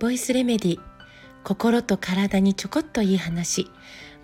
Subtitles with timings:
[0.00, 0.78] ボイスレメディ
[1.44, 3.70] 心と体にちょこっといい話。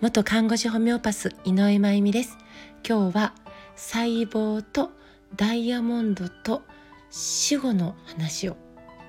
[0.01, 2.35] 元看護師ホメオパス井上真由美です。
[2.83, 3.35] 今日は
[3.75, 4.89] 細胞と
[5.35, 6.63] ダイヤモンドと
[7.11, 8.57] 死後の話を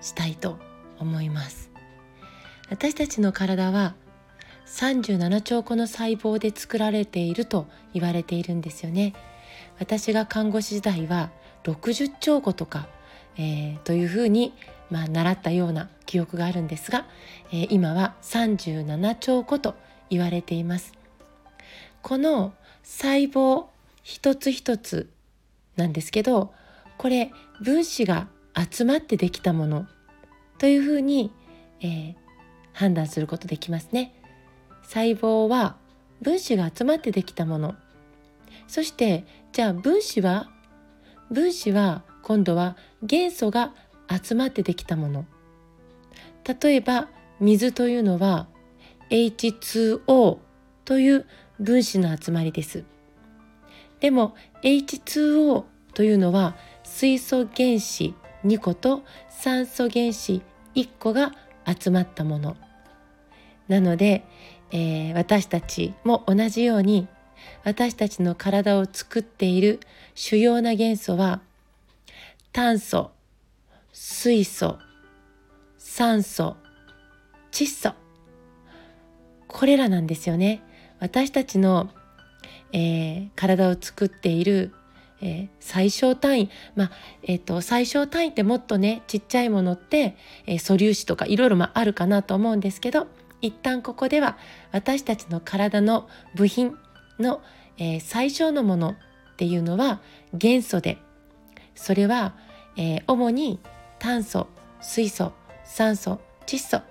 [0.03, 0.59] したいと
[0.99, 1.71] 思います。
[2.69, 3.95] 私たちの体は
[4.67, 9.15] 37兆個の細胞で作られていると言われているんですよね。
[9.79, 11.31] 私が看護師時代は
[11.65, 12.89] 60兆個とか、
[13.39, 14.53] えー、というふうに、
[14.91, 17.07] まあ、習ったような記憶があるんですが、
[17.53, 19.75] えー、今は37兆個と
[20.11, 20.93] 言われています。
[22.03, 23.67] この細胞
[24.03, 25.11] 一つ一つ
[25.77, 26.55] なんですけど
[26.97, 27.31] これ
[27.63, 29.87] 分子が集まってできたもの
[30.59, 31.31] というふうに、
[31.81, 32.15] えー、
[32.73, 34.15] 判断することできますね。
[34.83, 35.77] 細胞は
[36.23, 37.75] 分子が集まってできたもの。
[38.67, 40.51] そしてじゃあ分子は？
[41.31, 43.75] 分子は今度は元素が
[44.11, 45.27] 集まってできたもの。
[46.61, 47.09] 例えば
[47.41, 48.49] 水というのは
[49.11, 50.39] H2O
[50.85, 51.27] という
[51.61, 52.85] 分子の集まりです。
[54.01, 60.43] でも H2O というのは水素原子2個と酸素原子
[60.75, 61.33] 1個が
[61.67, 62.57] 集まったもの。
[63.67, 64.25] なので、
[64.71, 67.09] えー、私たちも同じように
[67.65, 69.81] 私たちの体を作っている
[70.15, 71.41] 主要な元素は
[72.53, 73.11] 炭素。
[74.01, 74.79] 水素
[75.77, 76.57] 酸素
[77.51, 77.95] 窒素。
[79.49, 80.63] これらなんですよね。
[81.01, 81.91] 私たちの、
[82.73, 84.73] えー、体を作っている、
[85.21, 86.51] えー、最小単位。
[86.77, 86.91] まあ
[87.25, 93.09] えっ、ー、と最小単位ってもっとねちっちゃいものって、え素粒子とかいろいろあるかなと思うんですけど
[93.41, 94.39] 一旦ここでは
[94.71, 96.77] 私たちの体の部品
[97.19, 97.43] の、
[97.79, 98.97] え、最小のものっ
[99.37, 100.01] ていうのは
[100.35, 100.99] 元素で
[101.75, 102.37] それは、
[102.77, 103.59] えー、主に
[103.99, 104.47] 炭素
[104.81, 105.33] 水素
[105.65, 106.83] 酸素窒素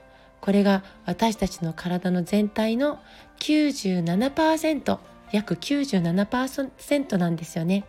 [0.41, 2.99] これが私たちの体の全体の
[3.39, 4.99] 97%
[5.31, 7.83] 約97%なんですよね。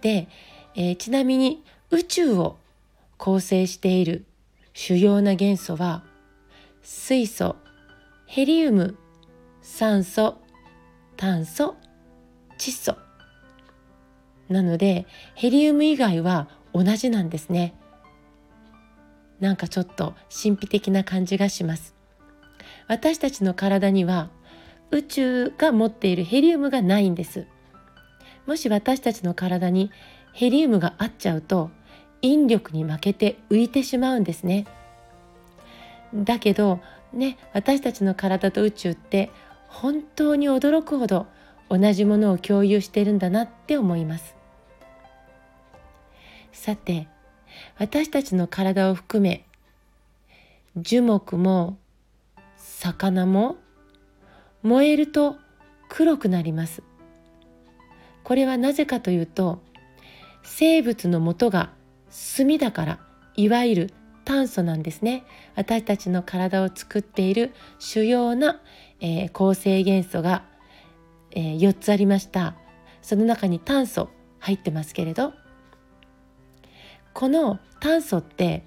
[0.00, 0.28] で、
[0.74, 2.56] えー、ちなみに宇宙を
[3.16, 4.24] 構成している
[4.72, 6.02] 主要な元素は
[6.82, 7.54] 水素
[8.26, 8.96] ヘリウム
[9.62, 10.38] 酸素
[11.16, 11.76] 炭素
[12.58, 12.96] 窒素
[14.48, 17.74] なのでヘリウム以外は同じなんですね。
[19.40, 21.94] なんかちょっと神秘的な感じがします。
[22.88, 24.30] 私たちの体には
[24.90, 27.46] 宇宙が持っているヘリウムがないんです。
[28.46, 29.90] もし私たちの体に
[30.32, 31.70] ヘリウムがあっちゃうと
[32.20, 34.66] 引力に負けて浮いてしまうんですね。
[36.14, 36.80] だけど
[37.12, 39.30] ね私たちの体と宇宙って
[39.68, 41.26] 本当に驚くほど
[41.68, 44.36] 同じものを共有してるんだなって思います。
[46.54, 47.08] さて
[47.78, 49.44] 私たちの体を含め
[50.76, 51.76] 樹木も
[52.56, 53.56] 魚も
[54.62, 55.36] 燃えると
[55.88, 56.82] 黒くなります。
[58.22, 59.60] これはなぜかというと
[60.42, 61.70] 生物の元が
[62.36, 62.98] 炭だから
[63.36, 63.94] いわゆる
[64.24, 65.24] 炭素なんですね。
[65.56, 68.60] 私たちの体を作っている主要な、
[69.00, 70.44] えー、構成元素が、
[71.32, 72.54] えー、4つありました。
[73.02, 75.34] その中に炭素入ってますけれど
[77.14, 78.64] この炭素って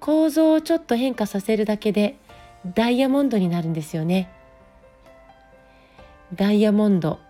[0.00, 2.16] 構造をちょっと変化させるだけで
[2.74, 4.32] ダイヤモンドになるんですよね。
[6.34, 7.20] ダイヤモンド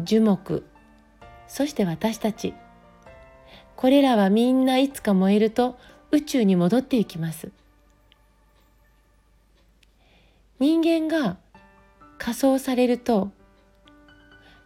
[0.00, 0.66] 樹木
[1.46, 2.52] そして私たち。
[3.76, 5.78] これらはみんないつか燃えると
[6.10, 7.52] 宇宙に戻っていきます。
[10.58, 11.36] 人間が
[12.18, 13.30] 仮装されると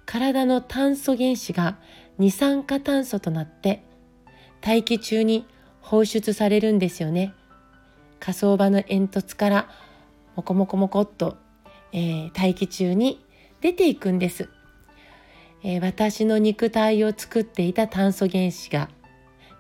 [0.06, 1.76] 体の炭素原子が
[2.18, 3.82] 二酸化炭素となって
[4.60, 5.46] 大気中に
[5.80, 7.34] 放出されるんですよね
[8.18, 9.70] 火葬場の煙突から
[10.36, 11.36] モコモコモコっと、
[11.92, 13.24] えー、大気中に
[13.60, 14.48] 出ていくんです、
[15.62, 18.88] えー、私の肉体を作っていた炭素原子が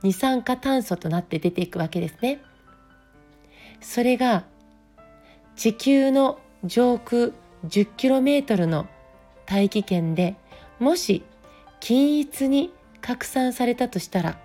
[0.02, 2.40] 二酸化炭素となって出ていくわけですね。
[3.80, 4.44] それが
[5.56, 7.32] 地球の上空
[7.66, 8.86] 10km の
[9.46, 10.36] 大気圏で
[10.78, 11.22] もし
[11.80, 14.38] 均一に拡散されたとしたら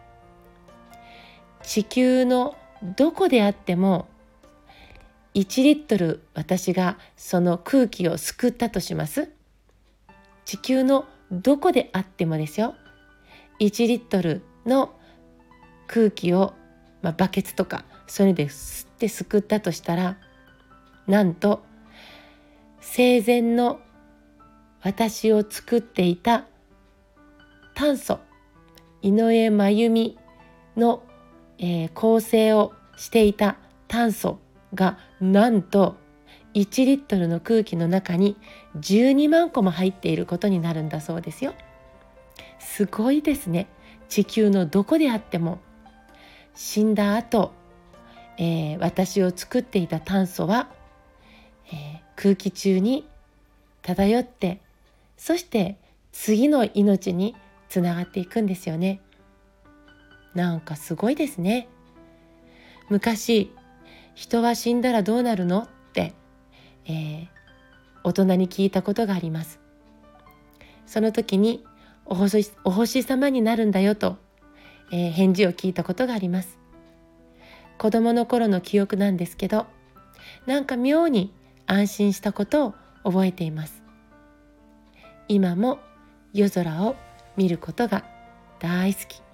[1.66, 4.08] 地球のどこであっても
[5.34, 9.32] 1リットル私がその空気を救ったとします。
[10.46, 12.76] 地球のどこであってもですよ。
[13.60, 14.94] 1リットルの
[15.88, 16.54] 空気を、
[17.02, 20.18] まあ、バケツとかそれで吸ってすくったとしたら
[21.08, 21.64] なんと
[22.80, 23.80] 生前の
[24.82, 26.46] 私を作っていた
[27.74, 28.20] 炭素
[29.02, 30.18] 井上真由美
[30.78, 31.04] の、
[31.58, 33.58] えー、構成をしていた
[33.88, 34.40] 炭素
[34.74, 35.96] がなんと
[36.54, 38.38] 1リットルの空気の中に
[38.78, 41.54] 12万個も入っていることになるんだそうですよ。
[42.60, 43.68] すごいですね。
[44.10, 45.60] 地球のどこであっても
[46.54, 47.52] 死んだ後、
[48.38, 50.70] えー、私を作っていた炭素は、
[51.68, 53.08] えー、空気中に
[53.82, 54.62] 漂って
[55.18, 55.78] そして
[56.12, 57.36] 次の命に
[57.68, 59.02] つながっていくんですよね。
[60.36, 61.68] なんかすごいですね。
[62.90, 63.52] 昔
[64.14, 66.14] 人は死んだらどうなるのって、
[66.86, 67.28] えー、
[68.04, 69.60] 大人に聞いたことがあります。
[70.86, 71.64] その時に
[72.06, 74.18] お星お星様になるんだよと、
[74.92, 76.60] えー、返事を聞いたことがあります。
[77.78, 79.68] 子供の頃の記憶なんですけど
[80.46, 81.34] なんか妙に
[81.68, 83.84] 安心したことを覚えています
[85.28, 85.80] 今も
[86.34, 86.96] 夜空を
[87.38, 88.06] 見ることが
[88.60, 89.25] 大好き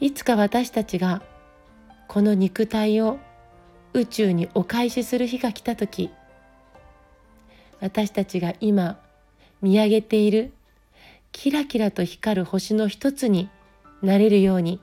[0.00, 1.22] いつか私たちが
[2.08, 3.18] この肉体を
[3.92, 6.10] 宇宙にお返しする日が来た時
[7.80, 8.98] 私たちが今
[9.62, 10.52] 見上げている
[11.32, 13.50] キラキラと光る星の一つに
[14.02, 14.80] なれるように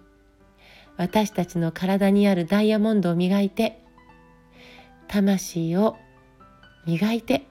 [0.97, 3.81] 私たちの体にあるダイヤモンドを磨いて
[5.07, 5.97] 魂を
[6.85, 7.45] 磨いて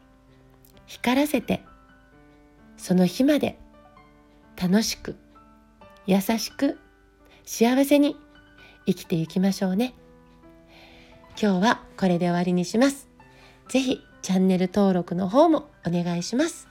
[0.87, 1.63] 光らせて
[2.77, 3.59] その日まで
[4.61, 5.17] 楽しく
[6.07, 6.79] 優しく
[7.53, 8.15] 幸せに
[8.87, 9.93] 生きていきましょうね。
[11.31, 13.09] 今日はこれで終わりにします。
[13.69, 16.70] 是非チャンネル登録の方もお願いします。